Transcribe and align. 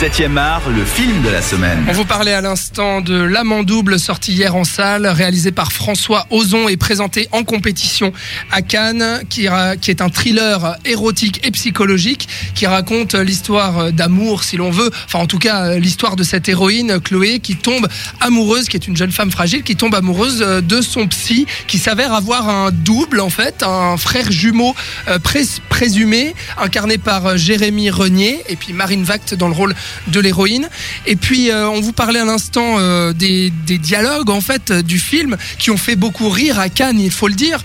7e 0.00 0.36
art, 0.36 0.62
le 0.70 0.84
film 0.84 1.22
de 1.22 1.28
la 1.28 1.42
semaine. 1.42 1.84
On 1.88 1.92
vous 1.92 2.04
parlait 2.04 2.32
à 2.32 2.40
l'instant 2.40 3.00
de 3.00 3.20
L'Amant 3.20 3.64
double 3.64 3.98
sorti 3.98 4.32
hier 4.32 4.54
en 4.54 4.62
salle, 4.62 5.08
réalisé 5.08 5.50
par 5.50 5.72
François 5.72 6.28
Ozon 6.30 6.68
et 6.68 6.76
présenté 6.76 7.26
en 7.32 7.42
compétition 7.42 8.12
à 8.52 8.62
Cannes, 8.62 9.22
qui, 9.28 9.46
est 9.46 10.00
un 10.00 10.08
thriller 10.08 10.76
érotique 10.84 11.44
et 11.44 11.50
psychologique 11.50 12.28
qui 12.54 12.66
raconte 12.68 13.14
l'histoire 13.16 13.92
d'amour, 13.92 14.44
si 14.44 14.56
l'on 14.56 14.70
veut, 14.70 14.88
enfin 15.06 15.18
en 15.18 15.26
tout 15.26 15.40
cas 15.40 15.74
l'histoire 15.78 16.14
de 16.14 16.22
cette 16.22 16.48
héroïne, 16.48 17.00
Chloé, 17.00 17.40
qui 17.40 17.56
tombe 17.56 17.88
amoureuse, 18.20 18.68
qui 18.68 18.76
est 18.76 18.86
une 18.86 18.96
jeune 18.96 19.10
femme 19.10 19.32
fragile, 19.32 19.64
qui 19.64 19.74
tombe 19.74 19.96
amoureuse 19.96 20.42
euh, 20.42 20.60
de 20.60 20.80
son 20.80 21.08
psy, 21.08 21.46
qui 21.66 21.78
s'avère 21.78 22.12
avoir 22.12 22.48
un 22.48 22.70
double 22.70 23.18
en 23.18 23.30
fait, 23.30 23.64
un 23.64 23.96
frère 23.96 24.30
jumeau 24.30 24.76
euh, 25.08 25.18
prés- 25.18 25.60
présumé, 25.68 26.36
incarné 26.56 26.98
par 26.98 27.26
euh, 27.26 27.36
Jérémy 27.36 27.90
Renier, 27.90 28.44
et 28.48 28.54
puis 28.54 28.72
Marine 28.72 29.02
Vact 29.02 29.34
dans 29.34 29.48
le 29.48 29.54
rôle 29.54 29.74
de 30.08 30.20
l'héroïne. 30.20 30.68
Et 31.06 31.16
puis 31.16 31.50
euh, 31.50 31.68
on 31.68 31.80
vous 31.80 31.92
parlait 31.92 32.20
à 32.20 32.24
l'instant 32.24 32.76
euh, 32.78 33.12
des, 33.12 33.50
dialogues 33.78 34.30
en 34.30 34.40
fait 34.40 34.70
euh, 34.70 34.82
du 34.82 34.98
film 34.98 35.36
qui 35.58 35.70
ont 35.70 35.76
fait 35.76 35.96
beaucoup 35.96 36.28
rire 36.28 36.58
à 36.58 36.68
Cannes, 36.68 37.00
il 37.00 37.10
faut 37.10 37.28
le 37.28 37.34
dire, 37.34 37.62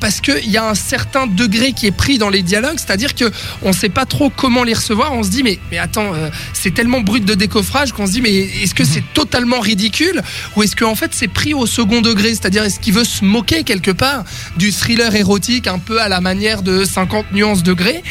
parce 0.00 0.20
qu'il 0.20 0.50
y 0.50 0.56
a 0.56 0.68
un 0.68 0.74
certain 0.74 1.26
degré 1.26 1.72
qui 1.72 1.86
est 1.86 1.96
pris 1.96 2.18
dans 2.18 2.28
les 2.28 2.42
dialogues, 2.42 2.76
c'est-à-dire 2.76 3.14
que 3.14 3.30
on 3.62 3.72
sait 3.72 3.88
pas 3.88 4.06
trop 4.06 4.30
comment 4.30 4.64
les 4.64 4.74
recevoir. 4.74 5.12
On 5.12 5.22
se 5.22 5.30
dit 5.30 5.42
mais 5.42 5.58
mais 5.70 5.78
attends, 5.78 6.12
c'est 6.52 6.72
tellement 6.72 7.00
brut 7.00 7.24
de 7.24 7.34
décoffrage 7.34 7.92
qu'on 7.92 8.06
se 8.06 8.12
dit 8.12 8.20
mais 8.20 8.32
est-ce 8.32 8.74
que 8.74 8.84
c'est 8.84 9.04
totalement 9.14 9.60
ridicule 9.60 10.22
ou 10.56 10.62
est-ce 10.62 10.76
que 10.76 10.84
en 10.84 10.94
fait 10.94 11.10
c'est 11.12 11.28
pris 11.28 11.54
au 11.54 11.66
second 11.66 12.00
degré, 12.00 12.28
c'est-à-dire 12.30 12.64
est-ce 12.64 12.80
qu'il 12.80 12.94
veut 12.94 13.04
se 13.04 13.24
moquer 13.24 13.64
quelque 13.64 13.90
part 13.90 14.24
du 14.56 14.72
thriller 14.72 15.14
érotique 15.14 15.66
un 15.66 15.78
peu 15.78 16.00
à 16.00 16.08
la 16.08 16.20
manière 16.20 16.62
de 16.62 16.84
50 16.84 17.32
nuances 17.32 17.62
degrés? 17.62 18.02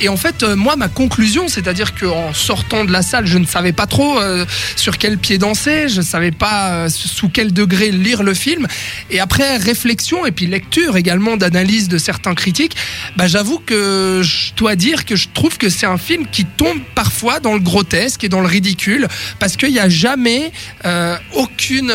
Et 0.00 0.08
en 0.08 0.16
fait, 0.16 0.42
moi, 0.42 0.76
ma 0.76 0.88
conclusion, 0.88 1.48
c'est-à-dire 1.48 1.94
qu'en 1.94 2.32
sortant 2.32 2.84
de 2.84 2.92
la 2.94 3.02
salle, 3.02 3.26
je 3.26 3.38
ne 3.38 3.44
savais 3.44 3.72
pas 3.72 3.86
trop 3.86 4.20
euh, 4.20 4.46
sur 4.76 4.98
quel 4.98 5.18
pied 5.18 5.36
danser, 5.36 5.88
je 5.88 5.98
ne 6.00 6.04
savais 6.04 6.30
pas 6.30 6.70
euh, 6.70 6.88
sous 6.88 7.28
quel 7.28 7.52
degré 7.52 7.90
lire 7.90 8.22
le 8.22 8.34
film. 8.34 8.68
Et 9.10 9.18
après 9.18 9.56
réflexion 9.56 10.24
et 10.24 10.30
puis 10.30 10.46
lecture 10.46 10.96
également 10.96 11.36
d'analyse 11.36 11.88
de 11.88 11.98
certains 11.98 12.34
critiques, 12.34 12.76
bah, 13.16 13.26
j'avoue 13.26 13.58
que 13.58 14.20
je 14.22 14.54
dois 14.54 14.76
dire 14.76 15.04
que 15.04 15.16
je 15.16 15.28
trouve 15.34 15.58
que 15.58 15.68
c'est 15.68 15.86
un 15.86 15.98
film 15.98 16.26
qui 16.30 16.44
tombe 16.44 16.78
parfois 16.94 17.40
dans 17.40 17.54
le 17.54 17.60
grotesque 17.60 18.22
et 18.22 18.28
dans 18.28 18.40
le 18.40 18.46
ridicule 18.46 19.08
parce 19.40 19.56
qu'il 19.56 19.72
n'y 19.72 19.80
a 19.80 19.88
jamais 19.88 20.52
euh, 20.84 21.16
aucune, 21.34 21.92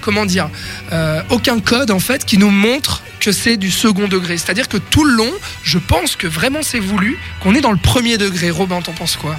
comment 0.00 0.26
dire, 0.26 0.50
aucun 1.30 1.60
code 1.60 1.92
en 1.92 2.00
fait 2.00 2.24
qui 2.24 2.38
nous 2.38 2.50
montre 2.50 3.02
que 3.20 3.30
c'est 3.30 3.56
du 3.56 3.70
second 3.70 4.08
degré. 4.08 4.36
C'est-à-dire 4.36 4.68
que 4.68 4.76
tout 4.76 5.04
le 5.04 5.14
long, 5.14 5.32
je 5.62 5.78
pense 5.78 6.16
que 6.16 6.26
vraiment 6.26 6.62
c'est 6.62 6.80
voulu 6.80 7.18
qu'on 7.40 7.54
est 7.54 7.60
dans 7.60 7.72
le 7.72 7.78
premier 7.78 8.18
degré. 8.18 8.50
Robin, 8.50 8.82
t'en 8.82 8.92
penses 8.92 9.16
quoi? 9.16 9.36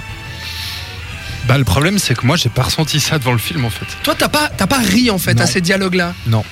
Bah, 1.48 1.58
le 1.58 1.64
problème, 1.64 1.98
c'est 1.98 2.14
que 2.16 2.26
moi, 2.26 2.36
j'ai 2.36 2.48
pas 2.48 2.62
ressenti 2.62 2.98
ça 3.00 3.18
devant 3.18 3.32
le 3.32 3.38
film, 3.38 3.64
en 3.64 3.70
fait. 3.70 3.86
Toi, 4.02 4.14
t'as 4.18 4.28
pas, 4.28 4.48
t'as 4.56 4.66
pas 4.66 4.78
ri 4.78 5.10
en 5.10 5.18
fait 5.18 5.34
Non. 5.34 5.42
à 5.42 5.46
ces 5.46 5.60
dialogues-là 5.60 6.14
Non. 6.26 6.44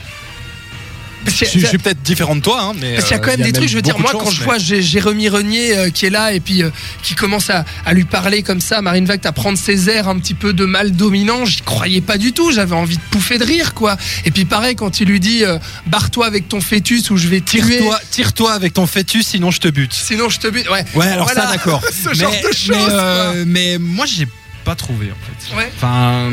Parce 1.24 1.38
Je, 1.38 1.44
suis- 1.46 1.60
je 1.60 1.66
suis 1.66 1.78
peut-être 1.78 2.02
différent 2.02 2.36
de 2.36 2.42
toi, 2.42 2.60
hein, 2.60 2.72
mais. 2.78 2.96
Parce 2.96 3.04
qu'il 3.08 3.16
y 3.16 3.18
a 3.18 3.22
quand 3.22 3.30
euh, 3.32 3.36
même 3.38 3.46
des 3.46 3.52
trucs, 3.52 3.68
je 3.70 3.74
veux 3.76 3.80
dire, 3.82 3.98
moi 3.98 4.12
de 4.12 4.18
quand 4.18 4.26
chance, 4.26 4.34
je 4.34 4.42
vois 4.42 4.58
Jé- 4.58 4.82
Jérémy 4.82 5.30
Renier 5.30 5.74
euh, 5.74 5.88
qui 5.88 6.04
est 6.04 6.10
là 6.10 6.32
et 6.34 6.38
puis 6.40 6.62
euh, 6.62 6.68
qui 7.02 7.14
commence 7.14 7.48
à, 7.48 7.64
à 7.86 7.94
lui 7.94 8.04
parler 8.04 8.42
comme 8.42 8.60
ça, 8.60 8.82
Marine 8.82 9.06
Vact 9.06 9.24
à 9.24 9.32
prendre 9.32 9.56
ses 9.56 9.88
airs 9.88 10.06
un 10.06 10.18
petit 10.18 10.34
peu 10.34 10.52
de 10.52 10.66
mal 10.66 10.92
dominant, 10.92 11.46
j'y 11.46 11.62
croyais 11.62 12.02
pas 12.02 12.18
du 12.18 12.34
tout, 12.34 12.52
j'avais 12.52 12.74
envie 12.74 12.98
de 12.98 13.02
pouffer 13.10 13.38
de 13.38 13.44
rire 13.44 13.72
quoi. 13.72 13.96
Et 14.26 14.30
puis 14.30 14.44
pareil 14.44 14.76
quand 14.76 15.00
il 15.00 15.08
lui 15.08 15.18
dit 15.18 15.44
euh, 15.44 15.58
barre-toi 15.86 16.26
avec 16.26 16.46
ton 16.46 16.60
fœtus 16.60 17.08
ou 17.10 17.16
je 17.16 17.28
vais 17.28 17.40
tirer. 17.40 17.78
Tire-toi 17.78 18.00
tire-toi 18.10 18.52
avec 18.52 18.74
ton 18.74 18.86
fœtus, 18.86 19.26
sinon 19.26 19.50
je 19.50 19.60
te 19.60 19.68
bute. 19.68 19.94
Sinon 19.94 20.28
je 20.28 20.38
te 20.40 20.48
bute. 20.48 20.68
Ouais. 20.68 20.84
Ouais, 20.94 21.06
alors 21.06 21.24
Voilà. 21.24 21.48
ça, 21.48 21.52
d'accord. 21.56 21.82
Ce 21.90 22.10
mais, 22.10 22.14
genre 22.16 22.32
de 22.32 22.54
choses. 22.54 22.68
mais, 22.68 22.84
quoi. 22.84 22.92
euh, 22.92 23.44
mais 23.46 23.78
moi, 23.78 24.04
j'ai 24.04 24.28
pas 24.64 24.74
trouvé, 24.74 25.10
en 25.12 25.16
fait. 25.46 25.56
Ouais. 25.56 25.70
Enfin. 25.76 26.30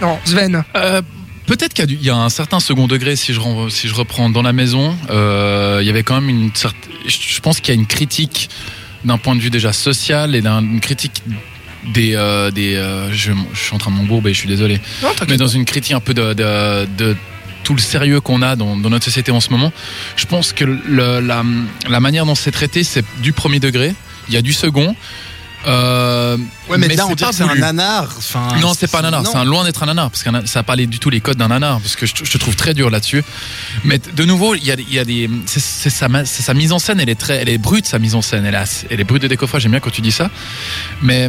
Non, 0.00 0.18
Sven. 0.24 0.62
Euh, 0.76 1.02
Peut-être 1.46 1.74
qu'il 1.74 2.00
y 2.02 2.10
a 2.10 2.14
un 2.16 2.28
certain 2.28 2.60
second 2.60 2.86
degré 2.86 3.16
si 3.16 3.34
je, 3.34 3.40
si 3.70 3.88
je 3.88 3.94
reprends 3.94 4.30
dans 4.30 4.42
la 4.42 4.52
maison. 4.52 4.96
euh, 5.10 5.78
il 5.80 5.86
y 5.86 5.90
avait 5.90 6.04
quand 6.04 6.20
même 6.20 6.30
une 6.30 6.54
certaine. 6.54 6.92
Je 7.08 7.40
pense 7.40 7.58
qu'il 7.58 7.74
y 7.74 7.76
a 7.76 7.80
une 7.80 7.88
critique 7.88 8.48
d'un 9.04 9.18
point 9.18 9.34
de 9.34 9.40
vue 9.40 9.50
déjà 9.50 9.72
social 9.72 10.36
et 10.36 10.42
d'un- 10.42 10.60
une 10.62 10.78
critique 10.80 11.22
des. 11.92 12.14
euh, 12.14 12.52
des 12.52 12.76
euh, 12.76 13.10
je, 13.12 13.32
je 13.52 13.58
suis 13.58 13.74
en 13.74 13.78
train 13.78 13.90
de 13.90 13.96
m'embourber, 13.96 14.32
je 14.32 14.38
suis 14.38 14.48
désolé. 14.48 14.78
Non, 15.02 15.08
Mais 15.28 15.38
dans 15.38 15.48
une 15.48 15.64
critique 15.64 15.92
un 15.92 16.00
peu 16.00 16.14
de, 16.14 16.34
de, 16.34 16.86
de 16.98 17.16
tout 17.64 17.74
le 17.74 17.80
sérieux 17.80 18.20
qu'on 18.20 18.42
a 18.42 18.54
dans, 18.54 18.76
dans 18.76 18.90
notre 18.90 19.04
société 19.06 19.32
en 19.32 19.40
ce 19.40 19.50
moment, 19.50 19.72
je 20.14 20.26
pense 20.26 20.52
que 20.52 20.64
le- 20.64 21.18
la, 21.20 21.42
la 21.88 21.98
manière 22.00 22.26
dont 22.26 22.36
c'est 22.36 22.52
traité, 22.52 22.84
c'est 22.84 23.04
du 23.22 23.32
premier 23.32 23.58
degré. 23.58 23.92
Il 24.28 24.34
y 24.34 24.36
a 24.36 24.42
du 24.42 24.52
second. 24.52 24.94
Euh, 25.66 26.36
Ouais, 26.68 26.78
mais, 26.78 26.88
là, 26.94 27.06
on 27.08 27.14
dirait 27.14 27.30
que 27.30 27.36
c'est 27.36 27.42
un 27.42 27.54
nanar. 27.56 28.08
Enfin, 28.16 28.48
Non, 28.60 28.72
c'est 28.78 28.90
pas 28.90 29.00
un 29.00 29.02
nanar, 29.02 29.24
c'est 29.26 29.36
un 29.36 29.44
loin 29.44 29.64
d'être 29.64 29.82
un 29.82 29.86
nanar, 29.86 30.08
parce 30.10 30.22
que 30.22 30.30
ça 30.46 30.60
n'a 30.60 30.62
pas 30.62 30.76
les- 30.76 30.86
du 30.86 30.98
tout 31.00 31.10
les 31.10 31.20
codes 31.20 31.36
d'un 31.36 31.48
nanar, 31.48 31.80
parce 31.80 31.96
que 31.96 32.06
je, 32.06 32.14
je 32.22 32.30
te 32.30 32.38
trouve 32.38 32.54
très 32.54 32.74
dur 32.74 32.90
là-dessus. 32.90 33.24
Mais 33.84 33.98
de 33.98 34.24
nouveau, 34.24 34.54
il 34.54 34.64
y 34.64 34.70
a, 34.70 34.74
il 34.78 34.92
y 34.94 34.98
a 34.98 35.04
des, 35.04 35.28
c'est 35.46 35.90
sa, 35.90 36.54
mise 36.54 36.72
en 36.72 36.78
scène, 36.78 37.00
elle 37.00 37.08
est 37.08 37.18
très, 37.18 37.36
elle 37.38 37.48
est 37.48 37.58
brute 37.58 37.86
sa 37.86 37.98
mise 37.98 38.14
en 38.14 38.22
scène, 38.22 38.44
elle 38.46 38.54
assez- 38.54 38.86
elle 38.90 39.00
est 39.00 39.04
brute 39.04 39.22
de 39.22 39.28
décoffrage. 39.28 39.62
J'aime 39.62 39.72
bien 39.72 39.80
quand 39.80 39.90
tu 39.90 40.00
dis 40.00 40.12
ça, 40.12 40.30
mais 41.02 41.28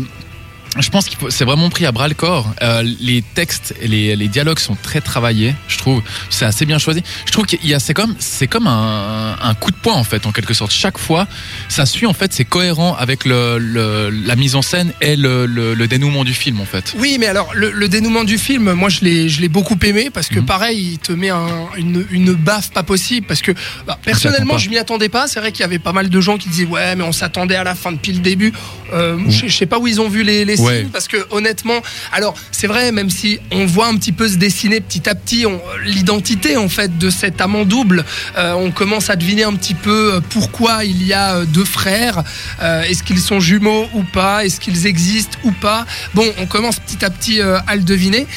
je 0.80 0.90
pense 0.90 1.10
que 1.10 1.30
c'est 1.30 1.44
vraiment 1.44 1.70
pris 1.70 1.86
à 1.86 1.92
bras 1.92 2.08
le 2.08 2.14
corps. 2.14 2.50
Euh, 2.62 2.82
les 3.02 3.22
textes 3.22 3.76
et 3.82 3.88
les, 3.90 4.16
les 4.16 4.28
dialogues 4.30 4.60
sont 4.60 4.76
très 4.82 5.02
travaillés, 5.02 5.54
je 5.68 5.78
trouve. 5.78 6.02
C'est 6.30 6.46
assez 6.46 6.66
bien 6.66 6.78
choisi. 6.78 7.04
Je 7.26 7.32
trouve 7.32 7.46
qu'il 7.46 7.66
y 7.68 7.74
a, 7.74 7.80
c'est 7.80 7.94
comme, 7.94 8.16
c'est 8.20 8.48
comme 8.48 8.68
un, 8.68 9.36
un 9.42 9.54
coup 9.54 9.72
de 9.72 9.76
poing 9.76 9.96
en 9.96 10.06
fait, 10.06 10.26
en 10.26 10.32
quelque 10.32 10.54
sorte. 10.54 10.72
Chaque 10.72 10.98
fois, 10.98 11.28
ça 11.68 11.86
suit 11.86 12.06
en 12.06 12.14
fait, 12.14 12.32
c'est 12.32 12.46
cohérent 12.46 12.96
avec 12.98 13.26
le, 13.26 13.58
le- 13.58 14.10
la 14.10 14.36
mise 14.38 14.56
en 14.56 14.62
scène 14.62 14.94
et 15.02 15.16
le, 15.18 15.76
dénouement 15.88 16.24
du 16.24 16.34
film 16.34 16.62
en 16.62 16.66
fait. 16.66 16.94
Oui, 16.98 17.18
mais 17.20 17.28
alors 17.28 17.52
le, 17.54 17.88
dénouement 17.90 18.24
du 18.24 18.38
film, 18.38 18.72
moi 18.72 18.88
je 18.88 19.02
l'ai, 19.02 19.28
je 19.28 19.42
l'ai 19.42 19.50
beaucoup 19.50 19.78
aimé 19.84 20.10
parce 20.14 20.28
que 20.30 20.40
Mhm. 20.40 20.46
pareil, 20.46 20.92
il 20.94 20.98
te 21.00 21.12
met 21.12 21.30
un- 21.32 21.68
une, 21.76 22.06
une 22.12 22.34
baffe 22.34 22.72
pas 22.72 22.84
possible 22.84 23.28
parce 23.28 23.42
que 23.42 23.52
bah, 23.86 24.00
personnellement 24.02 24.58
je 24.58 24.70
m'y 24.70 24.78
attendais 24.78 25.10
pas. 25.10 25.28
C'est 25.28 25.40
vrai 25.42 25.52
qu'il 25.52 25.62
y 25.62 25.66
avait 25.66 25.80
pas 25.80 25.92
mal 25.92 26.10
de 26.10 26.22
gens 26.22 26.38
qui 26.38 26.48
disaient 26.48 26.66
ouais, 26.66 26.96
mais 26.96 27.04
on 27.04 27.12
s'attendait 27.12 27.56
à 27.56 27.66
la 27.66 27.76
fin 27.76 27.92
depuis 27.92 28.14
le 28.14 28.20
début. 28.20 28.54
Euh, 28.94 29.18
je, 29.28 29.48
je 29.48 29.58
sais 29.58 29.66
pas 29.66 29.80
où 29.80 29.88
ils 29.88 30.00
ont 30.00 30.08
vu 30.10 30.24
les, 30.24 30.46
les 30.46 30.61
Parce 30.92 31.08
que 31.08 31.18
honnêtement, 31.32 31.82
alors 32.12 32.36
c'est 32.52 32.68
vrai, 32.68 32.92
même 32.92 33.10
si 33.10 33.40
on 33.52 33.66
voit 33.66 33.88
un 33.88 33.96
petit 33.96 34.12
peu 34.12 34.28
se 34.28 34.36
dessiner 34.36 34.82
petit 34.82 35.10
à 35.10 35.16
petit 35.16 35.46
l'identité 35.84 36.58
en 36.58 36.70
fait 36.70 36.98
de 36.98 37.10
cet 37.10 37.42
amant 37.42 37.66
double, 37.66 38.06
euh, 38.38 38.54
on 38.54 38.72
commence 38.72 39.10
à 39.10 39.16
deviner 39.16 39.44
un 39.44 39.54
petit 39.54 39.74
peu 39.74 40.16
euh, 40.16 40.20
pourquoi 40.30 40.86
il 40.86 41.04
y 41.04 41.14
a 41.14 41.36
euh, 41.38 41.46
deux 41.46 41.66
frères. 41.66 42.24
Est-ce 42.62 43.04
qu'ils 43.04 43.20
sont 43.20 43.40
jumeaux 43.40 43.88
ou 43.94 44.04
pas? 44.04 44.46
Est-ce 44.46 44.60
qu'ils 44.60 44.86
existent 44.86 45.38
ou 45.44 45.52
pas? 45.52 45.86
Bon, 46.14 46.26
on 46.40 46.46
commence 46.46 46.80
petit 46.80 47.04
à 47.04 47.10
petit 47.10 47.42
à 47.42 47.76
le 47.76 47.82
deviner. 47.82 48.28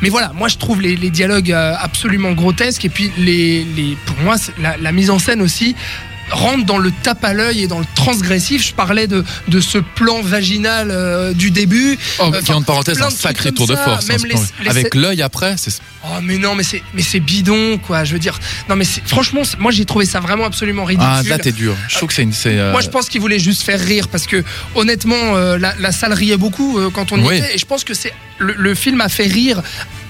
Mais 0.00 0.08
voilà, 0.08 0.32
moi 0.34 0.48
je 0.48 0.56
trouve 0.56 0.80
les, 0.80 0.96
dialogues 1.10 1.52
absolument 1.52 2.32
grotesques. 2.32 2.84
Et 2.84 2.88
puis, 2.88 3.10
les, 3.18 3.96
pour 4.06 4.16
moi, 4.18 4.36
la 4.58 4.92
mise 4.92 5.10
en 5.10 5.18
scène 5.18 5.42
aussi 5.42 5.74
rentre 6.30 6.64
dans 6.66 6.78
le 6.78 6.90
tape 7.02 7.24
à 7.24 7.32
l'œil 7.34 7.62
et 7.62 7.66
dans 7.66 7.78
le 7.78 7.84
transgressif. 7.94 8.66
Je 8.66 8.74
parlais 8.74 9.06
de, 9.06 9.24
de 9.48 9.60
ce 9.60 9.78
plan 9.78 10.22
vaginal 10.22 10.88
euh, 10.90 11.32
du 11.32 11.50
début. 11.50 11.98
Oh, 12.18 12.30
Euh, 12.34 12.40
qui 12.42 12.52
entre 12.52 12.66
parenthèses, 12.66 12.96
plein 12.98 13.06
un 13.06 13.10
sacré 13.10 13.52
tour 13.52 13.66
de 13.66 13.76
force. 13.76 14.06
même 14.08 14.18
hein, 14.24 14.28
les- 14.58 14.64
les 14.64 14.70
Avec 14.70 14.94
l'œil 14.94 15.22
après, 15.22 15.56
c'est 15.56 15.72
Oh 16.06 16.20
mais 16.22 16.36
non, 16.36 16.54
mais 16.54 16.64
c'est 16.64 16.82
mais 16.92 17.00
c'est 17.02 17.18
bidon 17.20 17.78
quoi. 17.78 18.04
Je 18.04 18.12
veux 18.12 18.18
dire, 18.18 18.38
non 18.68 18.76
mais 18.76 18.84
franchement, 19.06 19.40
moi 19.58 19.72
j'ai 19.72 19.86
trouvé 19.86 20.04
ça 20.04 20.20
vraiment 20.20 20.44
absolument 20.44 20.84
ridicule. 20.84 21.08
ah 21.10 21.22
là 21.26 21.38
t'es 21.38 21.50
dur. 21.52 21.74
Je 21.88 21.96
trouve 21.96 22.08
que 22.10 22.14
c'est 22.14 22.24
une. 22.24 22.32
euh, 22.46 22.72
Moi, 22.72 22.82
je 22.82 22.90
pense 22.90 23.08
qu'il 23.08 23.22
voulait 23.22 23.38
juste 23.38 23.62
faire 23.62 23.80
rire 23.80 24.08
parce 24.08 24.26
que, 24.26 24.44
honnêtement, 24.74 25.14
euh, 25.34 25.56
la, 25.56 25.74
la 25.78 25.92
salle 25.92 26.12
riait 26.12 26.36
beaucoup 26.36 26.78
euh, 26.78 26.90
quand 26.92 27.12
on 27.12 27.16
y 27.18 27.26
Oui. 27.26 27.36
était. 27.38 27.54
Et 27.54 27.58
je 27.58 27.64
pense 27.64 27.84
que 27.84 27.94
c'est 27.94 28.12
le, 28.38 28.52
le 28.58 28.74
film 28.74 29.00
a 29.00 29.08
fait 29.08 29.26
rire 29.26 29.62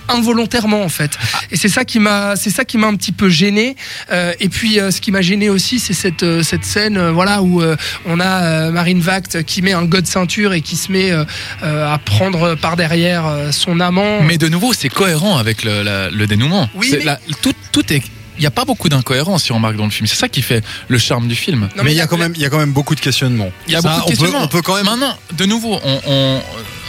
involontairement 0.09 0.82
en 0.82 0.88
fait 0.88 1.12
et 1.50 1.56
c'est 1.56 1.69
ça 1.69 1.84
qui 1.84 1.98
m'a 1.98 2.37
c'est 2.37 2.50
ça 2.50 2.65
qui 2.65 2.78
m'a 2.78 2.87
un 2.88 2.94
petit 2.97 3.12
peu 3.12 3.28
gêné 3.28 3.76
Euh, 4.12 4.32
et 4.41 4.48
puis 4.48 4.78
euh, 4.78 4.91
ce 4.91 5.00
qui 5.00 5.10
m'a 5.12 5.22
gêné 5.22 5.48
aussi 5.48 5.78
c'est 5.81 5.94
cette 5.94 6.22
euh, 6.22 6.42
cette 6.42 6.65
scène 6.65 6.97
euh, 6.98 7.10
voilà 7.12 7.42
où 7.42 7.62
euh, 7.62 7.76
on 8.06 8.20
a 8.20 8.42
euh, 8.44 8.70
Marine 8.70 9.00
Vact 9.00 9.42
qui 9.44 9.62
met 9.62 9.72
un 9.72 9.84
god 9.84 10.06
ceinture 10.06 10.53
et 10.53 10.60
qui 10.60 10.76
se 10.76 10.92
met 10.92 11.10
euh, 11.10 11.25
euh, 11.62 11.92
à 11.92 11.98
prendre 11.98 12.54
par 12.54 12.76
derrière 12.76 13.27
euh, 13.27 13.51
son 13.53 13.80
amant 13.80 14.21
Mais 14.22 14.39
de 14.39 14.48
nouveau, 14.48 14.72
c'est 14.72 14.89
cohérent 14.89 15.36
avec 15.39 15.65
le, 15.65 15.83
la- 15.83 16.10
le 16.10 16.27
dénouement. 16.27 16.68
Oui, 16.74 16.89
C'est 16.91 16.98
mais- 16.98 17.04
la- 17.04 17.18
tout, 17.42 17.53
tout 17.72 17.92
est. 17.92 18.03
Il 18.36 18.41
n'y 18.41 18.47
a 18.47 18.51
pas 18.51 18.65
beaucoup 18.65 18.89
d'incohérences, 18.89 19.45
si 19.45 19.53
on 19.53 19.56
remarque 19.56 19.77
dans 19.77 19.84
le 19.84 19.91
film. 19.91 20.06
C'est 20.09 20.16
ça 20.16 20.28
qui 20.28 20.42
fait 20.42 20.62
le 20.89 20.98
charme 20.98 21.28
du 21.28 21.36
film. 21.36 21.68
Non, 21.77 21.84
mais 21.84 21.92
il 21.92 21.97
y 21.97 22.01
a 22.01 22.06
quand 22.09 22.16
même, 22.16 22.33
il 22.34 22.42
y 22.42 22.45
a 22.45 22.51
quand 22.51 22.59
même 22.59 22.72
beaucoup 22.72 22.95
de 22.97 23.01
questionnements. 23.01 23.51
Il 23.68 23.72
y 23.72 23.77
a 23.77 23.80
Ça, 23.80 23.89
beaucoup 23.91 24.01
de 24.01 24.03
on 24.03 24.04
peut- 24.04 24.10
questionnements. 24.10 24.45
on 24.45 24.48
peut 24.48 24.62
quand 24.62 24.74
même- 24.77 24.84
Maintenant, 24.86 25.16
de 25.36 25.45
nouveau, 25.45 25.78
on, 25.84 26.01
on- 26.06 26.41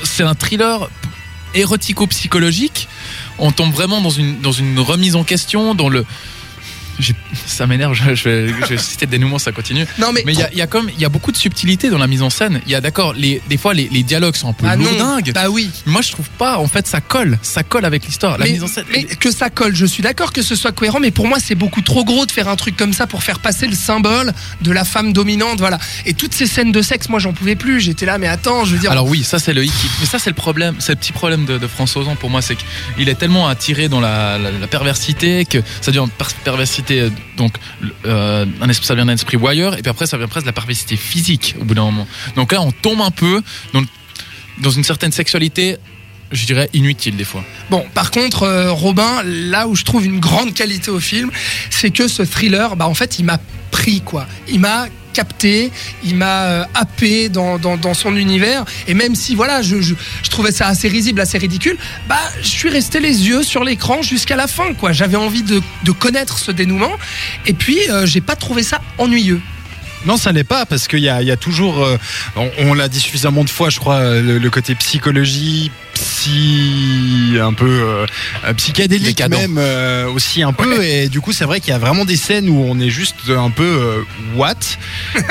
c'est 0.04 0.24
un 0.24 0.34
thriller 0.34 0.90
érotico-psychologique. 1.54 2.88
On 3.40 3.52
tombe 3.52 3.74
vraiment 3.74 4.02
dans 4.02 4.10
une, 4.10 4.40
dans 4.40 4.52
une 4.52 4.80
remise 4.80 5.16
en 5.16 5.24
question, 5.24 5.76
dans 5.76 5.90
le. 5.90 6.06
Ça 7.46 7.68
m'énerve. 7.68 7.94
Je, 7.94 8.16
je 8.16 8.30
vais, 8.30 8.78
citer 8.78 9.06
le 9.06 9.12
dénouement, 9.12 9.40
ça 9.40 9.52
continue. 9.52 9.86
Non 10.00 10.12
mais, 10.14 10.24
il 10.28 10.40
y 10.40 10.44
a, 10.44 10.54
y 10.54 10.62
a 10.62 10.68
comme 10.68 10.90
il 10.90 11.00
y 11.00 11.06
a 11.06 11.10
beaucoup 11.10 11.32
de 11.32 11.38
subtilité 11.38 11.90
dans 11.90 11.98
la 11.98 12.08
mise 12.08 12.22
en 12.22 12.30
scène. 12.30 12.62
Il 12.66 12.72
y 12.72 12.76
a 12.76 12.82
d'accord, 12.82 13.14
les, 13.14 13.42
des 13.50 13.58
fois 13.58 13.74
les, 13.74 13.90
les 13.92 14.04
dialogues 14.04 14.36
sont 14.36 14.50
un 14.50 14.54
peu 14.54 14.66
ah 14.68 14.76
non, 14.76 14.86
lourdingues. 14.86 15.32
bah 15.34 15.50
oui. 15.50 15.70
Moi, 15.86 16.02
je 16.02 16.12
trouve 16.12 16.30
pas. 16.32 16.58
En 16.58 16.68
fait, 16.68 16.88
ça 16.88 17.02
colle, 17.02 17.38
ça 17.42 17.64
colle 17.64 17.86
avec 17.86 18.06
l'histoire. 18.06 18.38
La 18.38 18.46
mais, 18.46 18.52
mise 18.54 18.64
en 18.64 18.68
scène. 18.68 18.86
mais 18.92 19.04
que 19.04 19.32
ça 19.32 19.50
colle, 19.50 19.76
je 19.76 19.86
suis 19.86 20.04
d'accord 20.04 20.34
que 20.34 20.42
ce 20.42 20.56
soit 20.56 20.72
cohérent, 20.72 21.00
mais 21.00 21.12
pour 21.12 21.28
moi 21.28 21.38
c'est 21.40 21.56
beaucoup 21.56 21.82
trop 21.82 22.04
gros 22.04 22.26
de 22.26 22.32
faire 22.32 22.48
un 22.50 22.56
truc 22.56 22.76
comme 22.78 22.94
ça 22.94 23.08
pour 23.08 23.24
faire 23.24 23.40
passer 23.40 23.68
le 23.68 23.76
symbole 23.76 24.34
de 24.62 24.72
la 24.72 24.84
femme 24.86 25.14
dominante, 25.14 25.60
voilà. 25.60 25.80
Et 26.06 26.14
toutes 26.14 26.34
ces 26.34 26.48
scènes 26.48 26.72
de 26.72 26.82
sexe, 26.82 27.10
moi 27.10 27.20
j'en 27.20 27.34
pouvais 27.34 27.56
plus. 27.56 27.80
J'étais 27.80 28.06
là, 28.06 28.18
mais 28.18 28.28
attends, 28.28 28.66
je 28.66 28.74
veux 28.74 28.80
dire. 28.80 28.92
Alors 28.92 29.08
oui, 29.08 29.24
ça 29.24 29.40
c'est 29.40 29.54
le 29.54 29.64
hic. 29.64 29.74
Mais 30.00 30.06
ça 30.06 30.20
c'est 30.20 30.30
le 30.30 30.36
problème, 30.36 30.76
c'est 30.80 30.92
le 30.94 30.98
petit 30.98 31.12
problème 31.12 31.46
de, 31.46 31.58
de 31.58 31.68
François 31.68 32.02
Ozon 32.04 32.16
pour 32.16 32.30
moi, 32.30 32.42
c'est 32.42 32.56
qu'il 32.56 33.10
est 33.10 33.16
tellement 33.16 33.48
attiré 33.48 33.90
dans 33.90 34.00
la, 34.02 34.38
la- 34.38 34.52
la 34.52 34.68
perversité 34.68 35.46
que 35.46 35.60
ça 35.82 35.92
devient 35.92 36.08
per- 36.18 36.26
perversité 36.44 36.85
euh, 36.92 37.10
donc 37.38 37.54
euh, 38.06 38.46
un 38.62 38.70
esprit, 38.70 38.86
ça 38.86 38.96
vient 38.96 39.06
d'un 39.06 39.14
esprit 39.14 39.38
wire 39.38 39.74
et 39.78 39.82
puis 39.82 39.90
après 39.90 40.08
ça 40.08 40.18
vient 40.18 40.28
presque 40.28 40.46
de 40.46 40.50
la 40.50 40.54
perversité 40.54 40.96
physique 40.96 41.56
au 41.60 41.64
bout 41.64 41.74
d'un 41.74 41.86
moment. 41.86 42.08
Donc 42.36 42.52
là 42.52 42.62
on 42.62 42.72
tombe 42.72 43.02
un 43.02 43.12
peu 43.12 43.42
dans, 43.74 43.84
dans 44.62 44.70
une 44.70 44.84
certaine 44.84 45.12
sexualité, 45.12 45.78
je 46.32 46.46
dirais 46.46 46.70
inutile 46.74 47.16
des 47.16 47.24
fois. 47.24 47.44
Bon, 47.70 47.86
par 47.94 48.12
contre, 48.12 48.44
euh, 48.44 48.72
Robin, 48.72 49.22
là 49.24 49.68
où 49.68 49.76
je 49.76 49.84
trouve 49.84 50.06
une 50.06 50.20
grande 50.20 50.54
qualité 50.54 50.92
au 50.92 51.00
film, 51.00 51.32
c'est 51.70 51.92
que 51.92 52.08
ce 52.08 52.24
thriller, 52.24 52.76
bah 52.76 52.88
en 52.88 52.94
fait, 52.94 53.20
il 53.20 53.26
m'a 53.26 53.40
pris 53.72 54.02
quoi. 54.02 54.28
Il 54.48 54.60
m'a 54.60 54.88
capté, 55.16 55.72
il 56.04 56.16
m'a 56.16 56.44
euh, 56.44 56.64
happé 56.74 57.30
dans, 57.30 57.58
dans, 57.58 57.94
son 57.94 58.16
univers. 58.18 58.66
Et 58.88 58.94
même 58.94 59.16
si 59.16 59.34
voilà, 59.34 59.62
je, 59.62 59.82
je, 59.82 59.96
trouvais 60.30 60.52
ça 60.52 60.68
assez 60.68 60.90
risible, 60.90 61.22
assez 61.22 61.38
ridicule, 61.38 61.78
bah 62.10 62.20
je 62.42 62.50
suis 62.50 62.70
resté 62.70 63.00
les 63.00 63.28
yeux 63.28 63.44
sur 63.44 63.64
l'écran 63.64 64.02
jusqu'à 64.02 64.36
la 64.36 64.48
fin 64.48 64.74
quoi. 64.74 64.92
J'avais 64.92 65.18
envie 65.18 65.44
de, 65.44 65.62
de 65.84 65.92
connaître 65.92 66.38
ce 66.38 66.52
dénouement. 66.52 66.92
Et 67.46 67.54
puis 67.54 67.80
euh, 67.90 68.06
j'ai 68.06 68.22
pas 68.22 68.36
trouvé 68.36 68.64
ça 68.64 68.82
ennuyeux. 68.98 69.42
Non, 70.06 70.18
ça 70.18 70.32
l'est 70.32 70.44
pas 70.44 70.66
parce 70.68 70.88
qu'il 70.88 71.00
y 71.00 71.04
y 71.06 71.10
a 71.32 71.38
toujours, 71.38 71.84
euh, 71.84 71.98
on, 72.60 72.74
l'a 72.76 72.88
dit 72.88 73.00
suffisamment 73.00 73.44
de 73.44 73.50
fois, 73.50 73.72
je 73.72 73.80
crois, 73.80 73.96
euh, 73.96 74.40
le 74.40 74.50
côté 74.52 74.76
psychologie, 74.76 75.72
psy, 76.26 77.38
un 77.40 77.54
peu 77.54 77.66
euh, 77.68 78.54
psychédélique 78.58 79.18
Décadent. 79.18 79.38
même 79.38 79.58
euh, 79.58 80.08
aussi 80.10 80.42
un 80.44 80.54
peu. 80.54 80.84
Et 80.84 81.08
du 81.10 81.22
coup, 81.22 81.32
c'est 81.34 81.46
vrai 81.46 81.60
qu'il 81.60 81.70
y 81.70 81.74
a 81.74 81.78
vraiment 81.78 82.06
des 82.06 82.16
scènes 82.16 82.50
où 82.50 82.66
on 82.68 82.80
est 82.80 82.90
juste 82.90 83.16
un 83.30 83.52
peu 83.52 83.64
euh, 83.64 84.02
what? 84.36 84.56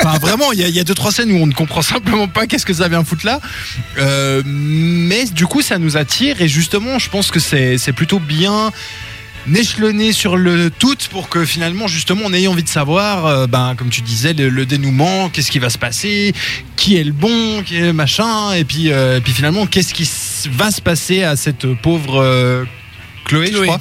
Enfin, 0.00 0.18
vraiment, 0.18 0.52
il 0.52 0.60
y, 0.60 0.64
a, 0.64 0.68
il 0.68 0.74
y 0.74 0.80
a 0.80 0.84
deux 0.84 0.94
trois 0.94 1.10
scènes 1.12 1.32
où 1.32 1.36
on 1.36 1.46
ne 1.46 1.52
comprend 1.52 1.82
simplement 1.82 2.28
pas 2.28 2.46
qu'est-ce 2.46 2.66
que 2.66 2.74
ça 2.74 2.88
vient 2.88 3.04
foutre 3.04 3.26
là. 3.26 3.40
Euh, 3.98 4.42
mais 4.44 5.24
du 5.26 5.46
coup, 5.46 5.62
ça 5.62 5.78
nous 5.78 5.96
attire 5.96 6.40
et 6.40 6.48
justement, 6.48 6.98
je 6.98 7.10
pense 7.10 7.30
que 7.30 7.40
c'est 7.40 7.78
c'est 7.78 7.92
plutôt 7.92 8.20
bien 8.20 8.70
échelonné 9.52 10.12
sur 10.12 10.36
le 10.36 10.70
tout 10.70 10.96
pour 11.10 11.28
que 11.28 11.44
finalement 11.44 11.86
justement 11.86 12.22
on 12.24 12.32
ait 12.32 12.46
envie 12.46 12.62
de 12.62 12.68
savoir 12.68 13.26
euh, 13.26 13.46
ben 13.46 13.74
comme 13.76 13.90
tu 13.90 14.00
disais 14.00 14.32
le, 14.32 14.64
dénouement 14.64 15.28
qu'est-ce 15.28 15.50
qui 15.50 15.58
va 15.58 15.70
se 15.70 15.78
passer 15.78 16.32
qui 16.76 16.96
est 16.96 17.04
le 17.04 17.12
bon 17.12 17.62
qui 17.62 17.76
est 17.76 17.82
le 17.82 17.92
machin 17.92 18.52
et 18.52 18.64
puis 18.64 18.90
euh, 18.90 19.18
et 19.18 19.20
puis 19.20 19.32
finalement 19.32 19.66
qu'est-ce 19.66 19.92
qui 19.92 20.08
va 20.50 20.70
se 20.70 20.80
passer 20.80 21.22
à 21.22 21.36
cette 21.36 21.66
pauvre 21.74 22.66
Chloé, 23.24 23.50
je 23.52 23.58
crois 23.58 23.78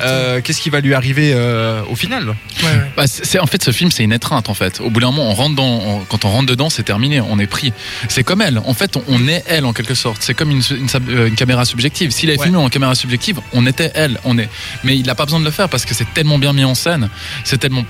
Euh, 0.00 0.40
qu'est-ce 0.42 0.60
qui 0.60 0.70
va 0.70 0.80
lui 0.80 0.94
arriver 0.94 1.32
euh, 1.34 1.82
au 1.90 1.96
final? 1.96 2.28
Ouais, 2.28 2.34
ouais. 2.64 2.90
Bah, 2.96 3.04
c'est 3.06 3.38
en 3.38 3.46
fait 3.46 3.62
ce 3.62 3.70
film 3.70 3.90
c'est 3.90 4.04
une 4.04 4.12
étreinte 4.12 4.48
en 4.48 4.54
fait. 4.54 4.80
Au 4.80 4.90
bout 4.90 5.00
d'un 5.00 5.10
moment 5.10 5.30
on 5.30 5.34
rentre 5.34 5.56
dans, 5.56 5.64
on- 5.64 5.98
quand 6.04 6.24
on 6.24 6.30
rentre 6.30 6.46
dedans 6.46 6.70
c'est 6.70 6.82
terminé, 6.82 7.20
on 7.20 7.38
est 7.38 7.46
pris. 7.46 7.72
C'est 8.08 8.22
comme 8.24 8.42
elle. 8.42 8.58
En 8.58 8.74
fait 8.74 8.96
on, 8.96 9.02
on 9.08 9.28
est 9.28 9.42
elle 9.48 9.64
en 9.64 9.72
quelque 9.72 9.94
sorte. 9.94 10.18
C'est 10.20 10.34
comme 10.34 10.50
une, 10.50 10.62
euh, 11.08 11.28
une 11.28 11.34
caméra 11.34 11.64
subjective. 11.64 12.10
S'il 12.10 12.28
avait 12.30 12.38
Ouais. 12.38 12.46
filmé 12.46 12.58
en 12.58 12.68
caméra 12.68 12.94
subjective, 12.94 13.40
on 13.52 13.66
était 13.66 13.90
elle. 13.94 14.18
On 14.24 14.38
est. 14.38 14.48
Mais 14.84 14.96
il 14.96 15.06
n'a 15.06 15.14
pas 15.14 15.24
besoin 15.24 15.40
de 15.40 15.44
le 15.44 15.50
faire 15.50 15.68
parce 15.68 15.84
que 15.84 15.94
c'est 15.94 16.12
tellement 16.14 16.38
bien 16.38 16.52
mis 16.52 16.64
en 16.64 16.74
scène, 16.74 17.08
c'est 17.44 17.58
tellement 17.58 17.84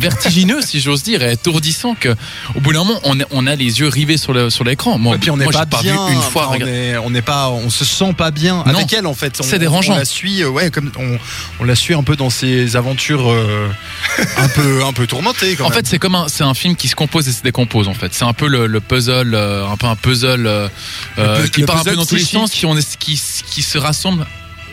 vertigineux 0.00 0.60
si 0.62 0.80
j'ose 0.80 1.02
dire 1.02 1.22
et 1.22 1.32
étourdissant 1.32 1.94
que 1.94 2.14
au 2.54 2.60
bout 2.60 2.72
d'un 2.72 2.84
moment 2.84 3.00
on, 3.04 3.18
est- 3.20 3.26
on 3.30 3.46
a 3.46 3.54
les 3.56 3.80
yeux 3.80 3.88
rivés 3.88 4.16
sur 4.16 4.32
le 4.32 4.50
sur 4.50 4.64
l'écran. 4.64 4.98
Moi, 4.98 5.16
et 5.16 5.18
puis 5.18 5.30
on 5.30 5.36
n'est 5.36 5.46
pas, 5.46 5.66
pas 5.66 5.82
bien 5.82 6.06
vu 6.08 6.14
une 6.14 6.20
fois. 6.22 6.48
enfin, 6.48 6.58
on 6.62 6.66
est- 6.66 6.96
on 6.98 7.10
n'est 7.10 7.22
pas 7.22 7.48
on 7.50 7.70
se 7.70 7.84
sent 7.84 8.12
pas 8.16 8.30
bien 8.30 8.56
Non. 8.66 8.74
avec 8.74 8.92
elle 8.92 9.06
en 9.06 9.14
fait 9.14 9.36
On- 9.40 9.42
C'est 9.44 9.58
dérangeant. 9.58 9.94
on 9.94 9.96
la 9.96 10.04
suit 10.04 10.42
euh, 10.42 10.48
ouais 10.48 10.70
comme 10.70 10.90
on, 10.98 11.18
on 11.60 11.64
la 11.64 11.74
suit 11.74 11.94
un 11.94 12.02
peu 12.02 12.16
dans 12.16 12.30
ses 12.30 12.76
aventures 12.76 13.30
euh, 13.30 13.68
un 14.36 14.48
peu 14.48 14.84
un 14.84 14.92
peu 14.92 15.06
tourmentées 15.06 15.56
quand 15.56 15.64
En 15.66 15.68
même. 15.70 15.78
fait, 15.78 15.86
c'est 15.86 15.98
comme 15.98 16.14
un, 16.14 16.28
c'est 16.28 16.44
un 16.44 16.54
film 16.54 16.76
qui 16.76 16.88
se 16.88 16.94
compose 16.94 17.28
et 17.28 17.32
se 17.32 17.42
décompose. 17.42 17.88
En 17.88 17.94
fait, 17.94 18.12
c'est 18.14 18.24
un 18.24 18.32
peu 18.32 18.46
le, 18.48 18.66
le 18.66 18.80
puzzle, 18.80 19.34
euh, 19.34 19.66
un 19.66 19.76
peu 19.76 19.86
un 19.86 19.96
puzzle 19.96 20.46
euh, 20.46 20.68
pu- 21.44 21.50
qui 21.50 21.60
le 21.60 21.66
part 21.66 21.76
un 21.76 21.78
peu 21.80 21.84
puzzle 21.90 21.96
dans 21.96 22.06
tous 22.06 22.14
les 22.16 22.24
sens, 22.24 22.50
qui, 22.50 22.66
on 22.66 22.76
est, 22.76 22.96
qui, 22.98 23.20
qui 23.50 23.62
se 23.62 23.78
rassemble 23.78 24.26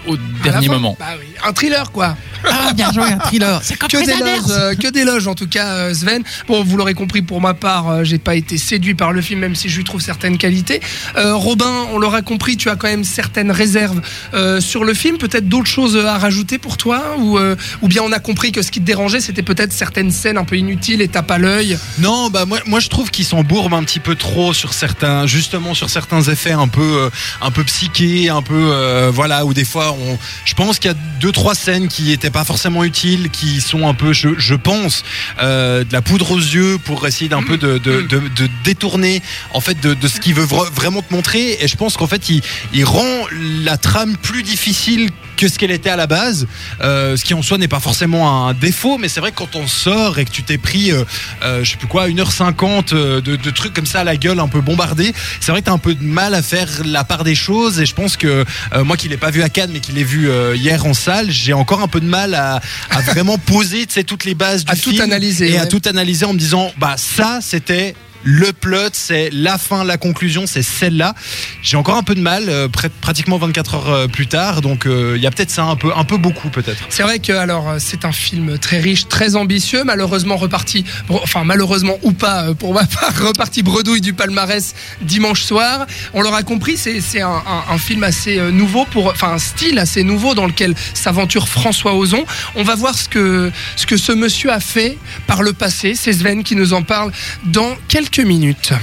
au 0.07 0.15
dernier 0.43 0.69
moment. 0.69 0.95
Bah 0.99 1.05
oui, 1.19 1.27
un 1.45 1.51
thriller 1.53 1.91
quoi. 1.91 2.15
Ah, 2.49 2.73
bien 2.73 2.91
joué, 2.91 3.03
un 3.03 3.17
thriller. 3.19 3.59
C'est 3.63 3.75
comme 3.77 3.89
que 3.89 4.05
d'éloges, 4.05 4.41
euh, 4.49 4.75
que 4.75 4.87
d'éloges 4.87 5.27
en 5.27 5.35
tout 5.35 5.47
cas 5.47 5.67
euh, 5.67 5.93
Sven. 5.93 6.23
Bon, 6.47 6.63
vous 6.63 6.77
l'aurez 6.77 6.93
compris 6.93 7.21
pour 7.21 7.41
ma 7.41 7.53
part, 7.53 7.89
euh, 7.89 8.03
j'ai 8.03 8.17
pas 8.17 8.35
été 8.35 8.57
séduit 8.57 8.95
par 8.95 9.11
le 9.11 9.21
film 9.21 9.39
même 9.39 9.55
si 9.55 9.69
je 9.69 9.77
lui 9.77 9.83
trouve 9.83 10.01
certaines 10.01 10.37
qualités. 10.37 10.81
Euh, 11.15 11.35
Robin, 11.35 11.87
on 11.93 11.99
l'aura 11.99 12.21
compris, 12.21 12.57
tu 12.57 12.69
as 12.69 12.75
quand 12.75 12.87
même 12.87 13.03
certaines 13.03 13.51
réserves 13.51 14.01
euh, 14.33 14.61
sur 14.61 14.83
le 14.83 14.93
film. 14.93 15.17
Peut-être 15.17 15.47
d'autres 15.47 15.69
choses 15.69 15.97
à 15.97 16.17
rajouter 16.17 16.57
pour 16.57 16.77
toi 16.77 17.15
ou 17.19 17.37
euh, 17.37 17.55
ou 17.81 17.87
bien 17.87 18.01
on 18.03 18.11
a 18.11 18.19
compris 18.19 18.51
que 18.51 18.61
ce 18.61 18.71
qui 18.71 18.79
te 18.79 18.85
dérangeait 18.85 19.21
c'était 19.21 19.43
peut-être 19.43 19.73
certaines 19.73 20.11
scènes 20.11 20.37
un 20.37 20.45
peu 20.45 20.57
inutiles 20.57 21.01
et 21.01 21.07
tape 21.07 21.31
à 21.31 21.37
l'œil. 21.37 21.77
Non, 21.99 22.29
bah 22.29 22.45
moi, 22.45 22.59
moi 22.65 22.79
je 22.79 22.89
trouve 22.89 23.11
qu'ils 23.11 23.25
s'embourbent 23.25 23.73
un 23.73 23.83
petit 23.83 23.99
peu 23.99 24.15
trop 24.15 24.53
sur 24.53 24.73
certains, 24.73 25.25
justement 25.25 25.73
sur 25.73 25.89
certains 25.89 26.21
effets 26.23 26.51
un 26.51 26.67
peu, 26.67 26.81
euh, 26.81 27.09
un 27.41 27.51
peu 27.51 27.63
psychés, 27.63 28.29
un 28.29 28.41
peu, 28.41 28.53
euh, 28.55 29.11
voilà, 29.13 29.45
où 29.45 29.53
des 29.53 29.65
fois, 29.65 29.93
on, 29.93 30.17
je 30.45 30.53
pense 30.53 30.79
qu'il 30.79 30.91
y 30.91 30.93
a 30.93 30.97
deux 31.19 31.31
trois 31.31 31.55
scènes 31.55 31.87
qui 31.87 32.11
étaient 32.11 32.29
pas 32.29 32.36
forcément 32.43 32.83
utiles, 32.83 33.29
qui 33.29 33.61
sont 33.61 33.87
un 33.87 33.93
peu, 33.93 34.13
je, 34.13 34.29
je 34.37 34.55
pense, 34.55 35.03
euh, 35.41 35.83
de 35.83 35.93
la 35.93 36.01
poudre 36.01 36.31
aux 36.31 36.37
yeux 36.39 36.77
pour 36.83 37.05
essayer 37.07 37.29
d'un 37.29 37.43
peu 37.43 37.57
de, 37.57 37.77
de, 37.77 38.01
de, 38.01 38.19
de 38.19 38.49
détourner 38.63 39.21
en 39.53 39.61
fait 39.61 39.79
de, 39.79 39.93
de 39.93 40.07
ce 40.07 40.19
qu'il 40.19 40.33
veut 40.33 40.45
vra- 40.45 40.71
vraiment 40.71 41.01
te 41.01 41.13
montrer. 41.13 41.57
Et 41.61 41.67
je 41.67 41.75
pense 41.77 41.97
qu'en 41.97 42.07
fait, 42.07 42.29
il, 42.29 42.41
il 42.73 42.85
rend 42.85 43.25
la 43.63 43.77
trame 43.77 44.17
plus 44.17 44.43
difficile 44.43 45.09
que 45.37 45.47
ce 45.47 45.59
qu'elle 45.59 45.69
était 45.71 45.91
à 45.91 45.95
la 45.95 46.07
base, 46.07 46.47
euh, 46.81 47.15
ce 47.15 47.23
qui 47.23 47.35
en 47.35 47.43
soi 47.43 47.59
n'est 47.59 47.67
pas 47.67 47.79
forcément 47.79 48.47
un 48.47 48.55
défaut, 48.55 48.97
mais 48.97 49.07
c'est 49.07 49.19
vrai 49.19 49.29
que 49.31 49.37
quand 49.37 49.55
on 49.55 49.67
sort 49.67 50.17
et 50.17 50.25
que 50.25 50.31
tu 50.31 50.41
t'es 50.41 50.57
pris 50.57 50.91
euh, 50.91 51.03
euh, 51.43 51.63
je 51.63 51.69
sais 51.71 51.77
plus 51.77 51.85
quoi, 51.87 52.07
1h50 52.09 52.93
euh, 52.93 53.21
de, 53.21 53.35
de 53.35 53.51
trucs 53.51 53.71
comme 53.73 53.85
ça 53.85 53.99
à 53.99 54.03
la 54.03 54.17
gueule, 54.17 54.39
un 54.39 54.47
peu 54.47 54.61
bombardé. 54.61 55.13
C'est 55.39 55.51
vrai 55.51 55.61
que 55.61 55.67
t'as 55.67 55.73
un 55.73 55.77
peu 55.77 55.93
de 55.93 56.03
mal 56.03 56.33
à 56.33 56.41
faire 56.41 56.67
la 56.85 57.03
part 57.03 57.23
des 57.23 57.35
choses 57.35 57.79
et 57.79 57.85
je 57.85 57.93
pense 57.93 58.17
que 58.17 58.45
moi 58.83 58.97
qui 58.97 59.09
l'ai 59.09 59.17
pas 59.17 59.29
vu 59.29 59.43
à 59.43 59.49
Cannes 59.49 59.69
mais 59.71 59.79
qui 59.79 59.91
l'ai 59.91 60.03
vu 60.03 60.27
hier 60.55 60.85
en 60.87 60.95
salle, 60.95 61.29
j'ai 61.29 61.53
encore 61.53 61.81
un 61.81 61.87
peu 61.87 61.99
de 61.99 62.05
mal 62.07 62.26
à, 62.33 62.61
à 62.89 63.01
vraiment 63.01 63.37
poser 63.45 63.85
toutes 63.85 64.25
les 64.25 64.35
bases 64.35 64.65
du 64.65 64.71
À 64.71 64.75
tout 64.75 64.93
analyser, 65.01 65.51
et 65.51 65.57
à 65.57 65.65
tout 65.65 65.81
analyser 65.85 66.25
en 66.25 66.33
me 66.33 66.39
disant 66.39 66.71
bah 66.77 66.95
ça 66.97 67.39
c'était 67.41 67.95
le 68.23 68.51
plot, 68.53 68.89
c'est 68.93 69.29
la 69.31 69.57
fin, 69.57 69.83
la 69.83 69.97
conclusion, 69.97 70.45
c'est 70.47 70.61
celle-là. 70.63 71.13
J'ai 71.61 71.77
encore 71.77 71.95
un 71.97 72.03
peu 72.03 72.15
de 72.15 72.19
mal, 72.21 72.45
euh, 72.49 72.67
pratiquement 73.01 73.37
24 73.37 73.75
heures 73.75 73.89
euh, 73.89 74.07
plus 74.07 74.27
tard, 74.27 74.61
donc 74.61 74.85
euh, 74.85 75.13
il 75.15 75.21
y 75.21 75.27
a 75.27 75.31
peut-être 75.31 75.51
ça 75.51 75.63
un 75.63 75.75
peu, 75.75 75.91
un 75.95 76.03
peu 76.03 76.17
beaucoup 76.17 76.49
peut-être. 76.49 76.81
C'est 76.89 77.03
vrai 77.03 77.19
que 77.19 77.31
alors 77.33 77.75
c'est 77.79 78.05
un 78.05 78.11
film 78.11 78.57
très 78.57 78.79
riche, 78.79 79.07
très 79.07 79.35
ambitieux, 79.35 79.83
malheureusement 79.83 80.35
reparti, 80.37 80.83
enfin 81.09 81.43
malheureusement 81.43 81.97
ou 82.03 82.11
pas 82.11 82.53
pour 82.53 82.73
ma 82.73 82.85
part 82.85 83.13
reparti 83.27 83.63
bredouille 83.63 84.01
du 84.01 84.13
palmarès 84.13 84.73
dimanche 85.01 85.41
soir. 85.43 85.85
On 86.13 86.21
l'aura 86.21 86.43
compris, 86.43 86.77
c'est 86.77 87.21
un, 87.21 87.43
un- 87.69 87.77
film 87.77 88.03
assez 88.03 88.39
nouveau 88.51 88.85
pour, 88.85 89.07
enfin 89.07 89.33
un 89.33 89.37
style 89.37 89.77
assez 89.79 90.03
nouveau 90.03 90.33
dans 90.33 90.47
lequel 90.47 90.73
s'aventure 90.93 91.47
François 91.47 91.93
Ozon. 91.93 92.25
On 92.55 92.63
va 92.63 92.75
voir 92.75 92.97
ce 92.97 93.07
que 93.07 93.51
ce 93.75 93.85
que 93.85 93.97
ce 93.97 94.11
monsieur 94.11 94.51
a 94.51 94.59
fait 94.59 94.97
par 95.27 95.43
le 95.43 95.53
passé. 95.53 95.93
C'est 95.95 96.11
Sven 96.13 96.43
qui 96.43 96.55
nous 96.55 96.73
en 96.73 96.81
parle 96.81 97.11
dans 97.45 97.75
quelques 98.09 98.27
minutes. 98.27 98.73